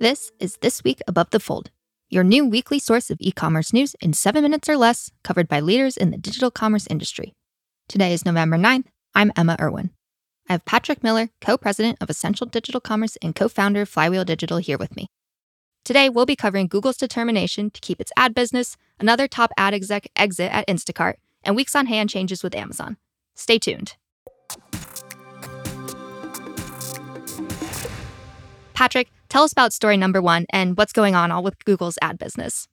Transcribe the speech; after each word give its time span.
This 0.00 0.30
is 0.38 0.58
This 0.58 0.84
Week 0.84 1.00
Above 1.08 1.30
the 1.30 1.40
Fold, 1.40 1.72
your 2.08 2.22
new 2.22 2.46
weekly 2.46 2.78
source 2.78 3.10
of 3.10 3.16
e 3.20 3.32
commerce 3.32 3.72
news 3.72 3.96
in 4.00 4.12
seven 4.12 4.44
minutes 4.44 4.68
or 4.68 4.76
less, 4.76 5.10
covered 5.24 5.48
by 5.48 5.58
leaders 5.58 5.96
in 5.96 6.12
the 6.12 6.16
digital 6.16 6.52
commerce 6.52 6.86
industry. 6.88 7.34
Today 7.88 8.12
is 8.12 8.24
November 8.24 8.56
9th. 8.56 8.84
I'm 9.16 9.32
Emma 9.36 9.56
Irwin. 9.60 9.90
I 10.48 10.52
have 10.52 10.64
Patrick 10.64 11.02
Miller, 11.02 11.30
co 11.40 11.58
president 11.58 11.98
of 12.00 12.08
Ascential 12.08 12.46
Digital 12.46 12.80
Commerce 12.80 13.16
and 13.22 13.34
co 13.34 13.48
founder 13.48 13.80
of 13.80 13.88
Flywheel 13.88 14.24
Digital, 14.24 14.58
here 14.58 14.78
with 14.78 14.94
me. 14.94 15.08
Today, 15.84 16.08
we'll 16.08 16.26
be 16.26 16.36
covering 16.36 16.68
Google's 16.68 16.96
determination 16.96 17.68
to 17.72 17.80
keep 17.80 18.00
its 18.00 18.12
ad 18.16 18.36
business, 18.36 18.76
another 19.00 19.26
top 19.26 19.50
ad 19.56 19.74
exec 19.74 20.06
exit 20.14 20.52
at 20.52 20.68
Instacart, 20.68 21.14
and 21.42 21.56
weeks 21.56 21.74
on 21.74 21.86
hand 21.86 22.08
changes 22.08 22.44
with 22.44 22.54
Amazon. 22.54 22.98
Stay 23.34 23.58
tuned. 23.58 23.96
Patrick, 28.74 29.08
tell 29.28 29.42
us 29.44 29.52
about 29.52 29.72
story 29.72 29.96
number 29.96 30.20
one 30.20 30.46
and 30.50 30.76
what's 30.76 30.92
going 30.92 31.14
on 31.14 31.30
all 31.30 31.42
with 31.42 31.64
Google's 31.64 31.98
ad 32.02 32.18
business. 32.18 32.66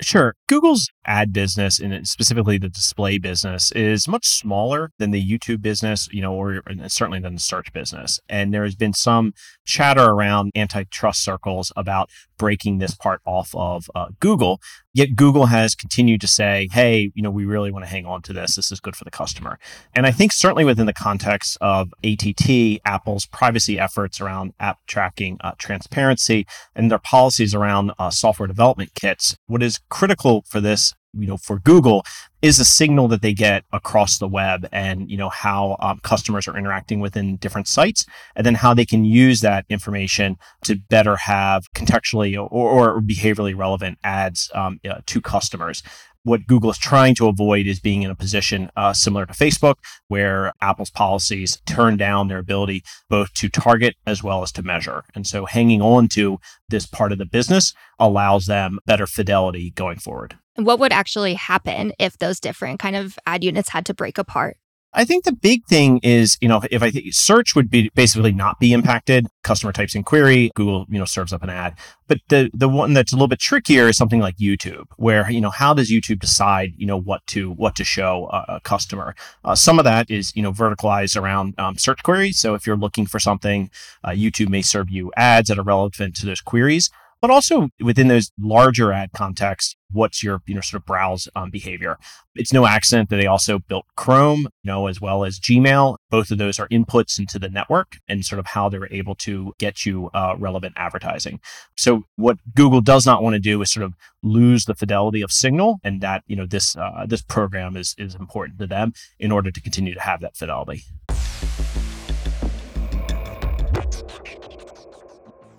Sure. 0.00 0.34
Google's 0.48 0.88
ad 1.04 1.32
business 1.32 1.78
and 1.78 2.06
specifically 2.08 2.56
the 2.58 2.70
display 2.70 3.18
business 3.18 3.70
is 3.72 4.08
much 4.08 4.26
smaller 4.26 4.90
than 4.98 5.10
the 5.10 5.22
YouTube 5.22 5.60
business, 5.60 6.08
you 6.10 6.22
know, 6.22 6.32
or 6.32 6.62
certainly 6.86 7.20
than 7.20 7.34
the 7.34 7.40
search 7.40 7.72
business. 7.72 8.18
And 8.28 8.52
there 8.52 8.64
has 8.64 8.74
been 8.74 8.94
some 8.94 9.34
chatter 9.66 10.04
around 10.04 10.52
antitrust 10.54 11.22
circles 11.22 11.70
about 11.76 12.10
breaking 12.38 12.78
this 12.78 12.94
part 12.94 13.20
off 13.26 13.50
of 13.54 13.90
uh, 13.94 14.06
Google. 14.20 14.60
Yet 14.94 15.16
Google 15.16 15.46
has 15.46 15.74
continued 15.74 16.20
to 16.22 16.26
say, 16.26 16.68
hey, 16.72 17.12
you 17.14 17.22
know, 17.22 17.30
we 17.30 17.44
really 17.44 17.70
want 17.70 17.84
to 17.84 17.90
hang 17.90 18.06
on 18.06 18.22
to 18.22 18.32
this. 18.32 18.56
This 18.56 18.72
is 18.72 18.80
good 18.80 18.96
for 18.96 19.04
the 19.04 19.10
customer. 19.10 19.58
And 19.94 20.06
I 20.06 20.10
think 20.12 20.32
certainly 20.32 20.64
within 20.64 20.86
the 20.86 20.92
context 20.92 21.58
of 21.60 21.92
ATT, 22.02 22.80
Apple's 22.84 23.26
privacy 23.26 23.78
efforts 23.78 24.20
around 24.20 24.54
app 24.58 24.78
tracking 24.86 25.36
uh, 25.42 25.52
transparency 25.58 26.46
and 26.74 26.90
their 26.90 26.98
policies 26.98 27.54
around 27.54 27.92
uh, 27.98 28.10
software 28.10 28.46
development 28.46 28.92
kits, 28.94 29.36
what 29.46 29.62
is 29.62 29.78
critical 29.88 30.37
for 30.46 30.60
this 30.60 30.94
you 31.14 31.26
know 31.26 31.36
for 31.36 31.58
google 31.60 32.04
is 32.42 32.60
a 32.60 32.64
signal 32.64 33.08
that 33.08 33.22
they 33.22 33.32
get 33.32 33.64
across 33.72 34.18
the 34.18 34.28
web 34.28 34.68
and 34.72 35.10
you 35.10 35.16
know 35.16 35.28
how 35.28 35.76
um, 35.80 35.98
customers 36.02 36.46
are 36.46 36.56
interacting 36.56 37.00
within 37.00 37.36
different 37.36 37.66
sites 37.66 38.04
and 38.36 38.44
then 38.46 38.54
how 38.54 38.74
they 38.74 38.84
can 38.84 39.04
use 39.04 39.40
that 39.40 39.64
information 39.68 40.36
to 40.62 40.76
better 40.76 41.16
have 41.16 41.72
contextually 41.72 42.36
or, 42.36 42.48
or 42.50 43.00
behaviorally 43.00 43.56
relevant 43.56 43.98
ads 44.04 44.50
um, 44.54 44.78
uh, 44.88 45.00
to 45.06 45.20
customers 45.20 45.82
what 46.24 46.46
Google 46.46 46.70
is 46.70 46.78
trying 46.78 47.14
to 47.16 47.28
avoid 47.28 47.66
is 47.66 47.80
being 47.80 48.02
in 48.02 48.10
a 48.10 48.14
position 48.14 48.70
uh, 48.76 48.92
similar 48.92 49.26
to 49.26 49.32
Facebook, 49.32 49.76
where 50.08 50.52
Apple's 50.60 50.90
policies 50.90 51.60
turn 51.66 51.96
down 51.96 52.28
their 52.28 52.38
ability 52.38 52.82
both 53.08 53.32
to 53.34 53.48
target 53.48 53.94
as 54.06 54.22
well 54.22 54.42
as 54.42 54.52
to 54.52 54.62
measure. 54.62 55.04
And 55.14 55.26
so 55.26 55.46
hanging 55.46 55.80
on 55.82 56.08
to 56.08 56.38
this 56.68 56.86
part 56.86 57.12
of 57.12 57.18
the 57.18 57.26
business 57.26 57.74
allows 57.98 58.46
them 58.46 58.78
better 58.86 59.06
fidelity 59.06 59.70
going 59.70 59.98
forward. 59.98 60.36
What 60.56 60.80
would 60.80 60.92
actually 60.92 61.34
happen 61.34 61.92
if 61.98 62.18
those 62.18 62.40
different 62.40 62.80
kind 62.80 62.96
of 62.96 63.18
ad 63.26 63.44
units 63.44 63.68
had 63.68 63.86
to 63.86 63.94
break 63.94 64.18
apart? 64.18 64.56
I 64.98 65.04
think 65.04 65.22
the 65.22 65.32
big 65.32 65.64
thing 65.66 66.00
is, 66.02 66.36
you 66.40 66.48
know, 66.48 66.60
if 66.72 66.82
I 66.82 66.90
think 66.90 67.14
search 67.14 67.54
would 67.54 67.70
be 67.70 67.88
basically 67.94 68.32
not 68.32 68.58
be 68.58 68.72
impacted, 68.72 69.28
customer 69.44 69.72
types 69.72 69.94
in 69.94 70.02
query, 70.02 70.50
Google, 70.56 70.86
you 70.88 70.98
know, 70.98 71.04
serves 71.04 71.32
up 71.32 71.44
an 71.44 71.50
ad. 71.50 71.74
But 72.08 72.18
the 72.30 72.50
the 72.52 72.68
one 72.68 72.94
that's 72.94 73.12
a 73.12 73.14
little 73.14 73.28
bit 73.28 73.38
trickier 73.38 73.86
is 73.86 73.96
something 73.96 74.18
like 74.18 74.38
YouTube, 74.38 74.86
where 74.96 75.30
you 75.30 75.40
know, 75.40 75.50
how 75.50 75.72
does 75.72 75.88
YouTube 75.88 76.18
decide, 76.18 76.74
you 76.76 76.84
know, 76.84 76.98
what 76.98 77.24
to 77.28 77.52
what 77.52 77.76
to 77.76 77.84
show 77.84 78.28
a, 78.32 78.56
a 78.56 78.60
customer? 78.60 79.14
Uh, 79.44 79.54
some 79.54 79.78
of 79.78 79.84
that 79.84 80.10
is, 80.10 80.34
you 80.34 80.42
know, 80.42 80.50
verticalized 80.50 81.16
around 81.16 81.54
um, 81.60 81.78
search 81.78 82.02
queries. 82.02 82.36
So 82.40 82.54
if 82.54 82.66
you're 82.66 82.76
looking 82.76 83.06
for 83.06 83.20
something, 83.20 83.70
uh, 84.02 84.10
YouTube 84.10 84.48
may 84.48 84.62
serve 84.62 84.90
you 84.90 85.12
ads 85.16 85.48
that 85.48 85.60
are 85.60 85.62
relevant 85.62 86.16
to 86.16 86.26
those 86.26 86.40
queries 86.40 86.90
but 87.20 87.30
also 87.30 87.68
within 87.80 88.08
those 88.08 88.30
larger 88.38 88.92
ad 88.92 89.10
contexts, 89.12 89.76
what's 89.90 90.22
your 90.22 90.42
you 90.46 90.54
know 90.54 90.60
sort 90.60 90.82
of 90.82 90.86
browse 90.86 91.28
um, 91.34 91.50
behavior? 91.50 91.98
It's 92.34 92.52
no 92.52 92.66
accident 92.66 93.10
that 93.10 93.16
they 93.16 93.26
also 93.26 93.58
built 93.58 93.86
Chrome, 93.96 94.48
you 94.62 94.70
know, 94.70 94.86
as 94.86 95.00
well 95.00 95.24
as 95.24 95.40
Gmail. 95.40 95.96
Both 96.10 96.30
of 96.30 96.38
those 96.38 96.58
are 96.58 96.68
inputs 96.68 97.18
into 97.18 97.38
the 97.38 97.48
network 97.48 97.98
and 98.08 98.24
sort 98.24 98.38
of 98.38 98.46
how 98.46 98.68
they're 98.68 98.92
able 98.92 99.14
to 99.16 99.52
get 99.58 99.84
you 99.84 100.10
uh, 100.14 100.36
relevant 100.38 100.74
advertising. 100.76 101.40
So 101.76 102.04
what 102.16 102.38
Google 102.54 102.80
does 102.80 103.06
not 103.06 103.22
want 103.22 103.34
to 103.34 103.40
do 103.40 103.60
is 103.62 103.72
sort 103.72 103.84
of 103.84 103.94
lose 104.22 104.64
the 104.66 104.74
fidelity 104.74 105.22
of 105.22 105.32
signal, 105.32 105.80
and 105.82 106.00
that 106.00 106.22
you 106.26 106.36
know 106.36 106.46
this 106.46 106.76
uh, 106.76 107.06
this 107.08 107.22
program 107.22 107.76
is 107.76 107.94
is 107.98 108.14
important 108.14 108.58
to 108.60 108.66
them 108.66 108.92
in 109.18 109.32
order 109.32 109.50
to 109.50 109.60
continue 109.60 109.94
to 109.94 110.00
have 110.00 110.20
that 110.20 110.36
fidelity. 110.36 110.84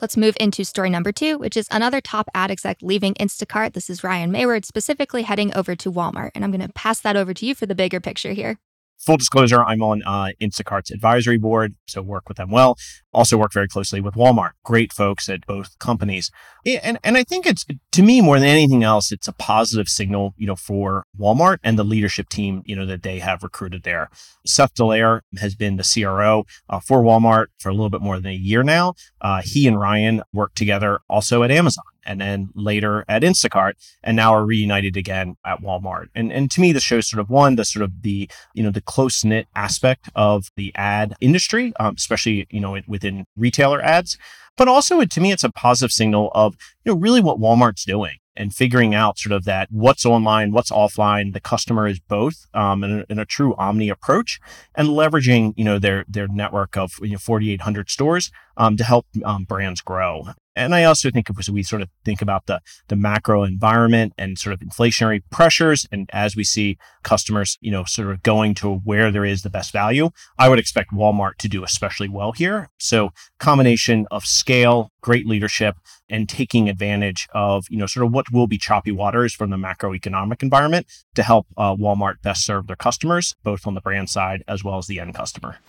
Let's 0.02 0.16
move 0.16 0.38
into 0.40 0.64
story 0.64 0.90
number 0.90 1.12
two, 1.12 1.38
which 1.38 1.58
is 1.58 1.68
another 1.72 2.00
top 2.00 2.30
ad 2.34 2.52
exec 2.52 2.78
leaving 2.82 3.16
Instacart. 3.16 3.74
This 3.74 3.90
is 3.90 4.04
Ryan 4.04 4.32
Mayward, 4.32 4.64
specifically 4.64 5.24
heading 5.24 5.54
over 5.54 5.76
to 5.76 5.92
Walmart. 5.92 6.32
And 6.36 6.46
I'm 6.46 6.52
going 6.52 6.66
to 6.66 6.74
pass 6.74 7.02
that 7.02 7.18
over 7.18 7.34
to 7.34 7.46
you 7.46 7.54
for 7.54 7.66
the 7.66 7.76
bigger 7.76 8.00
picture 8.00 8.32
here 8.32 8.58
full 9.00 9.18
disclosure, 9.18 9.64
I'm 9.64 9.82
on 9.82 10.04
uh, 10.06 10.30
Instacart's 10.42 10.92
advisory 10.92 11.38
board, 11.38 11.76
so 11.88 12.02
work 12.02 12.28
with 12.28 12.38
them 12.38 12.52
well. 12.52 12.78
Also 13.14 13.38
work 13.38 13.54
very 13.54 13.68
closely 13.68 14.02
with 14.02 14.14
Walmart. 14.14 14.52
Great 14.64 14.94
folks 14.94 15.30
at 15.30 15.46
both 15.48 15.78
companies, 15.80 16.30
and 16.66 17.00
and 17.04 17.18
I 17.18 17.24
think 17.24 17.48
it's 17.48 17.66
to 17.92 18.04
me 18.04 18.22
more 18.22 18.40
than 18.40 18.48
anything 18.48 18.84
else, 18.84 19.12
it's 19.12 19.28
a 19.28 19.34
positive 19.34 19.88
signal, 19.88 20.34
you 20.38 20.46
know, 20.46 20.56
for 20.56 21.06
Walmart 21.20 21.58
and 21.64 21.80
the 21.80 21.84
leadership 21.84 22.30
team, 22.30 22.62
you 22.66 22.76
know, 22.76 22.86
that 22.86 23.04
they 23.04 23.20
have 23.20 23.42
recruited 23.42 23.84
there. 23.84 24.10
Seth 24.46 24.76
Dallaire 24.76 25.22
has 25.40 25.56
been 25.56 25.78
the 25.78 25.92
CRO 25.92 26.46
uh, 26.70 26.80
for 26.80 27.02
Walmart 27.02 27.48
for 27.58 27.70
a 27.70 27.74
little 27.74 27.90
bit 27.90 28.02
more 28.02 28.18
than 28.18 28.32
a 28.32 28.36
year 28.36 28.64
now. 28.64 28.94
Uh, 29.22 29.42
he 29.44 29.68
and 29.68 29.80
Ryan 29.80 30.22
worked 30.34 30.58
together 30.58 31.00
also 31.10 31.44
at 31.44 31.52
Amazon 31.52 31.84
and 32.06 32.22
then 32.22 32.50
later 32.56 33.06
at 33.08 33.24
Instacart, 33.24 33.74
and 34.04 34.16
now 34.16 34.34
are 34.34 34.46
reunited 34.46 34.98
again 34.98 35.36
at 35.46 35.62
Walmart. 35.62 36.08
And 36.16 36.32
and 36.32 36.50
to 36.52 36.62
me, 36.62 36.72
this 36.72 36.84
shows 36.84 37.08
sort 37.08 37.20
of 37.22 37.30
one 37.30 37.56
the 37.56 37.66
sort 37.66 37.84
of 37.84 38.02
the 38.02 38.30
you 38.54 38.64
know 38.64 38.72
the 38.72 38.82
close 38.82 39.24
knit 39.24 39.48
aspect 39.56 40.10
of 40.16 40.50
the 40.56 40.72
ad 40.76 41.16
industry, 41.22 41.74
um, 41.80 41.96
especially 41.98 42.48
you 42.50 42.60
know 42.60 42.80
within 42.88 43.26
retailer 43.38 43.82
ads. 43.82 44.18
But 44.58 44.68
also, 44.68 45.04
to 45.06 45.22
me, 45.22 45.32
it's 45.32 45.46
a 45.46 45.52
positive 45.52 45.92
signal 45.92 46.32
of 46.36 46.56
you 46.84 46.92
know 46.92 47.00
really 47.00 47.22
what 47.22 47.40
Walmart's 47.40 47.86
doing 47.86 48.18
and 48.40 48.56
figuring 48.56 48.96
out 48.96 49.20
sort 49.20 49.34
of 49.34 49.44
that 49.44 49.68
what's 49.70 50.06
online, 50.06 50.52
what's 50.52 50.72
offline. 50.72 51.34
The 51.34 51.40
customer 51.42 51.88
is 51.88 52.00
both 52.00 52.48
um, 52.54 52.84
in, 52.84 53.00
a, 53.00 53.06
in, 53.10 53.20
a, 53.20 53.26
true 53.26 53.54
omni 53.58 53.90
approach, 53.90 54.40
and 54.76 54.88
leveraging 54.90 55.54
you 55.58 55.66
know 55.66 55.78
their 55.78 56.06
their 56.08 56.28
network 56.28 56.78
of 56.78 56.94
you 57.02 57.12
know 57.12 57.18
4,800 57.18 57.90
stores 57.90 58.32
um, 58.60 58.78
to 58.78 58.84
help 58.84 59.08
um, 59.24 59.46
brands 59.46 59.82
grow. 59.82 60.26
And 60.56 60.76
I 60.76 60.84
also 60.84 61.10
think 61.10 61.30
as 61.40 61.50
we 61.50 61.64
sort 61.64 61.82
of 61.82 61.90
think 62.04 62.22
about 62.22 62.46
the 62.48 62.60
the 62.90 62.98
macro 62.98 63.44
environment 63.44 64.14
and 64.18 64.38
sort 64.38 64.54
of 64.54 64.60
inflationary 64.60 65.22
pressures, 65.30 65.88
and 65.90 66.10
as 66.12 66.36
we 66.36 66.44
see 66.44 66.78
customers, 67.02 67.58
you 67.62 67.72
know, 67.72 67.86
sort 67.86 68.10
of 68.12 68.22
going 68.24 68.56
to 68.56 68.76
where 68.80 69.10
there 69.10 69.24
is 69.24 69.42
the 69.42 69.50
best 69.50 69.72
value, 69.72 70.10
I 70.38 70.50
would 70.50 70.60
expect 70.60 70.92
Walmart 70.92 71.38
to 71.38 71.48
do 71.48 71.64
especially 71.64 72.10
well 72.10 72.34
here. 72.34 72.70
So 72.78 73.12
combination 73.40 74.06
of 74.12 74.26
scale, 74.26 74.92
great 75.00 75.26
leadership, 75.26 75.78
and 76.10 76.28
taking 76.28 76.68
advantage 76.68 77.30
of 77.34 77.66
you 77.70 77.78
know 77.78 77.86
sort 77.86 78.06
of 78.06 78.12
what 78.12 78.30
will 78.34 78.48
be 78.48 78.58
choppy 78.58 78.92
waters 78.92 79.34
from 79.34 79.52
the 79.52 79.58
macroeconomic 79.58 80.44
environment 80.44 80.88
to 81.16 81.24
help 81.24 81.48
uh, 81.56 81.74
Walmart 81.74 82.22
best 82.22 82.46
serve 82.46 82.68
their 82.68 82.76
customers, 82.76 83.34
both 83.44 83.66
on 83.66 83.76
the 83.76 83.82
brand 83.82 84.10
side 84.10 84.44
as 84.46 84.62
well 84.62 84.78
as 84.78 84.88
the 84.88 85.00
end 85.00 85.16
customer. 85.16 85.60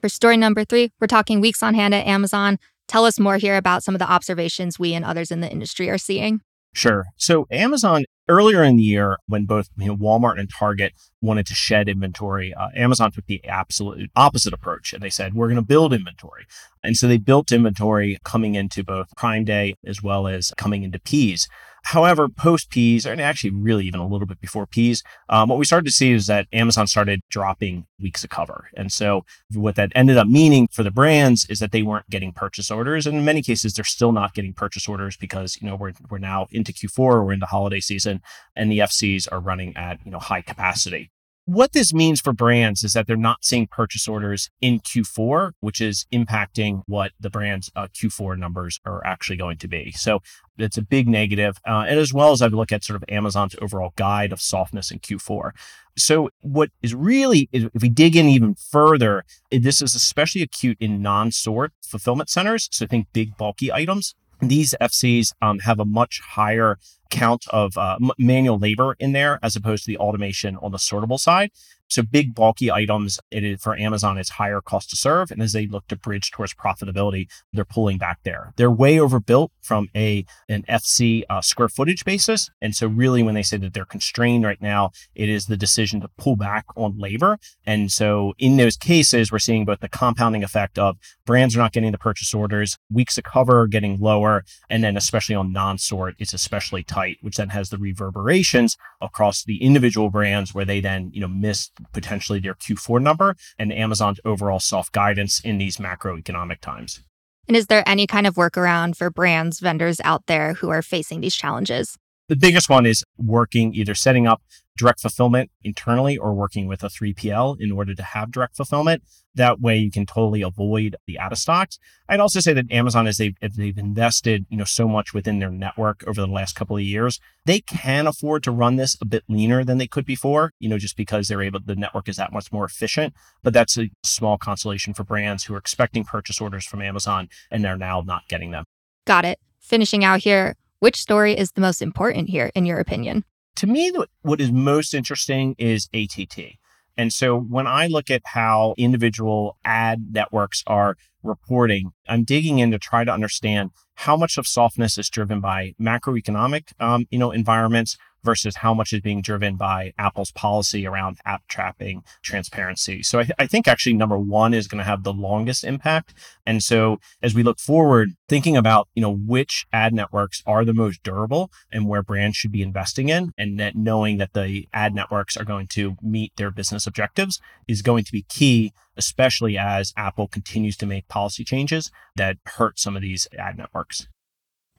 For 0.00 0.08
story 0.08 0.38
number 0.38 0.64
three, 0.64 0.92
we're 0.98 1.06
talking 1.06 1.40
weeks 1.40 1.62
on 1.62 1.74
hand 1.74 1.94
at 1.94 2.06
Amazon. 2.06 2.58
Tell 2.88 3.04
us 3.04 3.20
more 3.20 3.36
here 3.36 3.56
about 3.56 3.82
some 3.82 3.94
of 3.94 3.98
the 3.98 4.10
observations 4.10 4.78
we 4.78 4.94
and 4.94 5.04
others 5.04 5.30
in 5.30 5.40
the 5.40 5.50
industry 5.50 5.90
are 5.90 5.98
seeing. 5.98 6.40
Sure. 6.72 7.06
So 7.16 7.46
Amazon 7.50 8.04
earlier 8.28 8.62
in 8.62 8.76
the 8.76 8.82
year, 8.82 9.18
when 9.26 9.44
both 9.44 9.68
you 9.76 9.88
know, 9.88 9.96
Walmart 9.96 10.38
and 10.38 10.48
Target 10.48 10.92
wanted 11.20 11.46
to 11.46 11.54
shed 11.54 11.88
inventory, 11.88 12.54
uh, 12.54 12.68
Amazon 12.74 13.10
took 13.10 13.26
the 13.26 13.44
absolute 13.44 14.10
opposite 14.14 14.54
approach, 14.54 14.92
and 14.92 15.02
they 15.02 15.10
said 15.10 15.34
we're 15.34 15.48
going 15.48 15.56
to 15.56 15.62
build 15.62 15.92
inventory. 15.92 16.46
And 16.82 16.96
so 16.96 17.06
they 17.06 17.18
built 17.18 17.52
inventory 17.52 18.18
coming 18.24 18.54
into 18.54 18.84
both 18.84 19.14
Prime 19.16 19.44
Day 19.44 19.74
as 19.84 20.02
well 20.02 20.26
as 20.26 20.52
coming 20.56 20.84
into 20.84 21.00
PEAS. 21.00 21.48
However, 21.84 22.28
post 22.28 22.70
PEAS, 22.70 23.06
and 23.06 23.20
actually 23.20 23.50
really 23.50 23.86
even 23.86 24.00
a 24.00 24.06
little 24.06 24.26
bit 24.26 24.40
before 24.40 24.66
PEAS, 24.66 25.02
um, 25.28 25.48
what 25.48 25.58
we 25.58 25.64
started 25.64 25.86
to 25.86 25.92
see 25.92 26.12
is 26.12 26.26
that 26.26 26.46
Amazon 26.52 26.86
started 26.86 27.20
dropping 27.30 27.86
weeks 28.00 28.24
of 28.24 28.30
cover. 28.30 28.68
And 28.76 28.92
so 28.92 29.24
what 29.52 29.76
that 29.76 29.92
ended 29.94 30.16
up 30.16 30.26
meaning 30.26 30.68
for 30.72 30.82
the 30.82 30.90
brands 30.90 31.46
is 31.48 31.58
that 31.58 31.72
they 31.72 31.82
weren't 31.82 32.08
getting 32.10 32.32
purchase 32.32 32.70
orders. 32.70 33.06
And 33.06 33.16
in 33.16 33.24
many 33.24 33.42
cases, 33.42 33.74
they're 33.74 33.84
still 33.84 34.12
not 34.12 34.34
getting 34.34 34.54
purchase 34.54 34.88
orders 34.88 35.16
because, 35.16 35.58
you 35.60 35.68
know, 35.68 35.76
we're, 35.76 35.92
we're 36.08 36.18
now 36.18 36.46
into 36.50 36.72
Q4, 36.72 37.24
we're 37.24 37.32
into 37.32 37.46
holiday 37.46 37.80
season, 37.80 38.20
and 38.56 38.70
the 38.70 38.78
FCs 38.78 39.28
are 39.30 39.40
running 39.40 39.76
at, 39.76 39.98
you 40.04 40.10
know, 40.10 40.18
high 40.18 40.42
capacity 40.42 41.10
what 41.50 41.72
this 41.72 41.92
means 41.92 42.20
for 42.20 42.32
brands 42.32 42.84
is 42.84 42.92
that 42.92 43.08
they're 43.08 43.16
not 43.16 43.44
seeing 43.44 43.66
purchase 43.66 44.06
orders 44.06 44.50
in 44.60 44.78
Q4, 44.78 45.50
which 45.58 45.80
is 45.80 46.06
impacting 46.12 46.82
what 46.86 47.10
the 47.18 47.28
brand's 47.28 47.72
uh, 47.74 47.88
Q4 47.88 48.38
numbers 48.38 48.78
are 48.84 49.04
actually 49.04 49.36
going 49.36 49.58
to 49.58 49.66
be. 49.66 49.90
So 49.90 50.20
it's 50.58 50.76
a 50.76 50.82
big 50.82 51.08
negative. 51.08 51.58
Uh, 51.66 51.86
and 51.88 51.98
as 51.98 52.14
well 52.14 52.30
as 52.30 52.40
I 52.40 52.46
look 52.46 52.70
at 52.70 52.84
sort 52.84 53.02
of 53.02 53.04
Amazon's 53.08 53.56
overall 53.60 53.92
guide 53.96 54.30
of 54.30 54.40
softness 54.40 54.92
in 54.92 55.00
Q4. 55.00 55.50
So 55.98 56.30
what 56.42 56.70
is 56.82 56.94
really, 56.94 57.48
if 57.50 57.82
we 57.82 57.88
dig 57.88 58.14
in 58.14 58.26
even 58.26 58.54
further, 58.54 59.24
this 59.50 59.82
is 59.82 59.96
especially 59.96 60.42
acute 60.42 60.76
in 60.78 61.02
non-sort 61.02 61.72
fulfillment 61.82 62.30
centers. 62.30 62.68
So 62.70 62.86
think 62.86 63.08
big 63.12 63.36
bulky 63.36 63.72
items. 63.72 64.14
These 64.40 64.76
FCs 64.80 65.32
um, 65.42 65.58
have 65.60 65.80
a 65.80 65.84
much 65.84 66.20
higher 66.20 66.78
count 67.10 67.44
of 67.50 67.76
uh, 67.76 67.98
m- 68.00 68.10
manual 68.18 68.58
labor 68.58 68.96
in 68.98 69.12
there 69.12 69.38
as 69.42 69.56
opposed 69.56 69.84
to 69.84 69.88
the 69.88 69.98
automation 69.98 70.56
on 70.56 70.72
the 70.72 70.78
sortable 70.78 71.18
side. 71.18 71.50
So 71.90 72.02
big 72.04 72.36
bulky 72.36 72.70
items 72.70 73.18
it 73.32 73.42
is 73.42 73.60
for 73.60 73.76
Amazon 73.76 74.16
is 74.16 74.30
higher 74.30 74.60
cost 74.60 74.90
to 74.90 74.96
serve. 74.96 75.32
And 75.32 75.42
as 75.42 75.52
they 75.52 75.66
look 75.66 75.88
to 75.88 75.96
bridge 75.96 76.30
towards 76.30 76.54
profitability, 76.54 77.28
they're 77.52 77.64
pulling 77.64 77.98
back 77.98 78.20
there. 78.22 78.52
They're 78.56 78.70
way 78.70 79.00
overbuilt 79.00 79.50
from 79.60 79.88
a 79.96 80.24
an 80.48 80.62
FC 80.68 81.24
uh, 81.28 81.40
square 81.40 81.68
footage 81.68 82.04
basis. 82.04 82.48
And 82.62 82.76
so 82.76 82.86
really 82.86 83.24
when 83.24 83.34
they 83.34 83.42
say 83.42 83.56
that 83.56 83.74
they're 83.74 83.84
constrained 83.84 84.44
right 84.44 84.62
now, 84.62 84.92
it 85.16 85.28
is 85.28 85.46
the 85.46 85.56
decision 85.56 86.00
to 86.02 86.08
pull 86.16 86.36
back 86.36 86.64
on 86.76 86.96
labor. 86.96 87.38
And 87.66 87.90
so 87.90 88.34
in 88.38 88.56
those 88.56 88.76
cases, 88.76 89.32
we're 89.32 89.40
seeing 89.40 89.64
both 89.64 89.80
the 89.80 89.88
compounding 89.88 90.44
effect 90.44 90.78
of 90.78 90.96
brands 91.26 91.56
are 91.56 91.58
not 91.58 91.72
getting 91.72 91.90
the 91.90 91.98
purchase 91.98 92.32
orders, 92.32 92.78
weeks 92.92 93.18
of 93.18 93.24
cover 93.24 93.66
getting 93.66 93.98
lower, 93.98 94.44
and 94.68 94.84
then 94.84 94.96
especially 94.96 95.34
on 95.34 95.52
non-sort, 95.52 96.14
it's 96.20 96.34
especially 96.34 96.84
tight, 97.00 97.18
which 97.20 97.36
then 97.36 97.50
has 97.50 97.70
the 97.70 97.78
reverberations 97.78 98.76
across 99.00 99.44
the 99.44 99.62
individual 99.62 100.10
brands 100.10 100.54
where 100.54 100.64
they 100.64 100.80
then, 100.80 101.10
you 101.12 101.20
know, 101.20 101.28
miss 101.28 101.70
potentially 101.92 102.40
their 102.40 102.54
Q4 102.54 103.02
number 103.02 103.36
and 103.58 103.72
Amazon's 103.72 104.20
overall 104.24 104.60
soft 104.60 104.92
guidance 104.92 105.40
in 105.40 105.58
these 105.58 105.78
macroeconomic 105.78 106.60
times. 106.60 107.00
And 107.48 107.56
is 107.56 107.66
there 107.66 107.82
any 107.86 108.06
kind 108.06 108.26
of 108.26 108.34
workaround 108.34 108.96
for 108.96 109.10
brands, 109.10 109.60
vendors 109.60 110.00
out 110.04 110.26
there 110.26 110.54
who 110.54 110.68
are 110.70 110.82
facing 110.82 111.20
these 111.20 111.34
challenges? 111.34 111.96
The 112.30 112.36
biggest 112.36 112.70
one 112.70 112.86
is 112.86 113.02
working 113.18 113.74
either 113.74 113.96
setting 113.96 114.28
up 114.28 114.40
direct 114.78 115.00
fulfillment 115.00 115.50
internally 115.64 116.16
or 116.16 116.32
working 116.32 116.68
with 116.68 116.84
a 116.84 116.86
3PL 116.86 117.56
in 117.58 117.72
order 117.72 117.92
to 117.92 118.04
have 118.04 118.30
direct 118.30 118.56
fulfillment. 118.56 119.02
That 119.34 119.60
way 119.60 119.78
you 119.78 119.90
can 119.90 120.06
totally 120.06 120.40
avoid 120.40 120.94
the 121.08 121.18
out 121.18 121.32
of 121.32 121.38
stocks. 121.38 121.80
I'd 122.08 122.20
also 122.20 122.38
say 122.38 122.52
that 122.52 122.70
Amazon, 122.70 123.08
as 123.08 123.16
they've, 123.18 123.34
as 123.42 123.56
they've 123.56 123.76
invested, 123.76 124.46
you 124.48 124.56
know, 124.56 124.64
so 124.64 124.86
much 124.86 125.12
within 125.12 125.40
their 125.40 125.50
network 125.50 126.04
over 126.06 126.20
the 126.20 126.28
last 126.28 126.54
couple 126.54 126.76
of 126.76 126.84
years, 126.84 127.18
they 127.46 127.62
can 127.62 128.06
afford 128.06 128.44
to 128.44 128.52
run 128.52 128.76
this 128.76 128.96
a 129.00 129.04
bit 129.04 129.24
leaner 129.28 129.64
than 129.64 129.78
they 129.78 129.88
could 129.88 130.06
before, 130.06 130.52
you 130.60 130.68
know, 130.68 130.78
just 130.78 130.96
because 130.96 131.26
they're 131.26 131.42
able, 131.42 131.58
the 131.58 131.74
network 131.74 132.08
is 132.08 132.14
that 132.14 132.32
much 132.32 132.52
more 132.52 132.64
efficient. 132.64 133.12
But 133.42 133.54
that's 133.54 133.76
a 133.76 133.90
small 134.04 134.38
consolation 134.38 134.94
for 134.94 135.02
brands 135.02 135.42
who 135.42 135.54
are 135.54 135.58
expecting 135.58 136.04
purchase 136.04 136.40
orders 136.40 136.64
from 136.64 136.80
Amazon 136.80 137.28
and 137.50 137.64
they're 137.64 137.76
now 137.76 138.02
not 138.02 138.28
getting 138.28 138.52
them. 138.52 138.66
Got 139.04 139.24
it. 139.24 139.40
Finishing 139.58 140.04
out 140.04 140.20
here, 140.20 140.54
which 140.80 141.00
story 141.00 141.38
is 141.38 141.52
the 141.52 141.60
most 141.60 141.80
important 141.80 142.28
here, 142.28 142.50
in 142.54 142.66
your 142.66 142.78
opinion? 142.78 143.24
To 143.56 143.66
me, 143.66 143.92
what 144.22 144.40
is 144.40 144.50
most 144.50 144.94
interesting 144.94 145.54
is 145.58 145.88
ATT. 145.94 146.56
And 146.96 147.12
so 147.12 147.38
when 147.38 147.66
I 147.66 147.86
look 147.86 148.10
at 148.10 148.22
how 148.24 148.74
individual 148.76 149.56
ad 149.64 150.08
networks 150.12 150.62
are 150.66 150.96
reporting, 151.22 151.92
I'm 152.08 152.24
digging 152.24 152.58
in 152.58 152.70
to 152.72 152.78
try 152.78 153.04
to 153.04 153.12
understand 153.12 153.70
how 153.94 154.16
much 154.16 154.36
of 154.36 154.46
softness 154.46 154.98
is 154.98 155.08
driven 155.08 155.40
by 155.40 155.74
macroeconomic, 155.80 156.72
um, 156.80 157.06
you 157.10 157.18
know, 157.18 157.30
environments 157.30 157.96
versus 158.22 158.56
how 158.56 158.74
much 158.74 158.92
is 158.92 159.00
being 159.00 159.22
driven 159.22 159.56
by 159.56 159.92
Apple's 159.98 160.30
policy 160.32 160.86
around 160.86 161.18
app 161.24 161.46
tracking 161.48 162.02
transparency. 162.22 163.02
So 163.02 163.18
I, 163.18 163.22
th- 163.22 163.36
I 163.38 163.46
think 163.46 163.66
actually 163.66 163.94
number 163.94 164.18
one 164.18 164.54
is 164.54 164.68
going 164.68 164.78
to 164.78 164.84
have 164.84 165.02
the 165.02 165.12
longest 165.12 165.64
impact. 165.64 166.14
And 166.46 166.62
so 166.62 166.98
as 167.22 167.34
we 167.34 167.42
look 167.42 167.58
forward, 167.58 168.10
thinking 168.28 168.56
about, 168.56 168.88
you 168.94 169.02
know, 169.02 169.14
which 169.14 169.66
ad 169.72 169.94
networks 169.94 170.42
are 170.46 170.64
the 170.64 170.74
most 170.74 171.02
durable 171.02 171.50
and 171.72 171.88
where 171.88 172.02
brands 172.02 172.36
should 172.36 172.52
be 172.52 172.62
investing 172.62 173.08
in 173.08 173.32
and 173.36 173.58
that 173.58 173.76
knowing 173.76 174.18
that 174.18 174.32
the 174.32 174.68
ad 174.72 174.94
networks 174.94 175.36
are 175.36 175.44
going 175.44 175.66
to 175.68 175.96
meet 176.02 176.32
their 176.36 176.50
business 176.50 176.86
objectives 176.86 177.40
is 177.66 177.82
going 177.82 178.04
to 178.04 178.12
be 178.12 178.22
key, 178.22 178.72
especially 178.96 179.56
as 179.56 179.92
Apple 179.96 180.28
continues 180.28 180.76
to 180.76 180.86
make 180.86 181.08
policy 181.08 181.44
changes 181.44 181.90
that 182.16 182.36
hurt 182.44 182.78
some 182.78 182.96
of 182.96 183.02
these 183.02 183.26
ad 183.38 183.56
networks. 183.56 184.06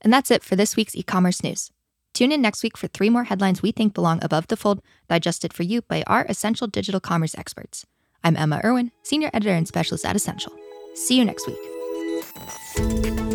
And 0.02 0.12
that's 0.12 0.32
it 0.32 0.44
for 0.44 0.56
this 0.56 0.76
week's 0.76 0.96
e-commerce 0.96 1.44
news. 1.44 1.72
Tune 2.14 2.32
in 2.32 2.42
next 2.42 2.64
week 2.64 2.78
for 2.78 2.88
three 2.88 3.10
more 3.10 3.24
headlines 3.26 3.62
we 3.62 3.72
think 3.72 3.94
belong 3.94 4.24
above 4.24 4.48
the 4.48 4.58
fold, 4.58 4.82
digested 5.08 5.54
for 5.54 5.64
you 5.64 5.82
by 5.84 6.04
our 6.08 6.26
Ascential 6.28 6.68
digital 6.68 7.00
commerce 7.00 7.36
experts. 7.36 7.86
I'm 8.24 8.36
Emma 8.38 8.62
Irwin, 8.64 8.92
Senior 9.02 9.30
Editor 9.34 9.54
and 9.54 9.68
Specialist 9.68 10.06
at 10.06 10.16
Ascential. 10.16 10.54
See 10.94 11.18
you 11.18 11.26
next 11.26 11.48
week. 11.48 13.31